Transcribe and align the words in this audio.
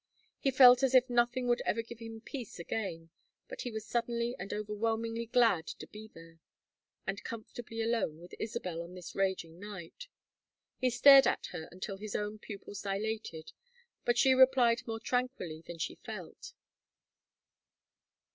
He 0.39 0.49
felt 0.49 0.81
as 0.81 0.95
if 0.95 1.11
nothing 1.11 1.45
would 1.47 1.61
ever 1.63 1.83
give 1.83 1.99
him 1.99 2.21
peace 2.21 2.57
again, 2.57 3.11
but 3.47 3.61
he 3.61 3.71
was 3.71 3.85
suddenly 3.85 4.35
and 4.39 4.51
overwhelmingly 4.51 5.27
glad 5.27 5.67
to 5.67 5.85
be 5.85 6.07
there 6.07 6.39
and 7.05 7.23
comfortably 7.23 7.83
alone 7.83 8.17
with 8.17 8.33
Isabel 8.39 8.81
on 8.81 8.95
this 8.95 9.13
raging 9.13 9.59
night. 9.59 10.07
He 10.79 10.89
stared 10.89 11.27
at 11.27 11.45
her 11.51 11.69
until 11.71 11.97
his 11.97 12.15
own 12.15 12.39
pupils 12.39 12.81
dilated, 12.81 13.51
but 14.03 14.17
she 14.17 14.33
replied 14.33 14.87
more 14.87 14.99
tranquilly 14.99 15.61
than 15.67 15.77
she 15.77 15.93
felt. 16.03 16.53